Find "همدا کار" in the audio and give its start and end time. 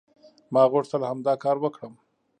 1.09-1.57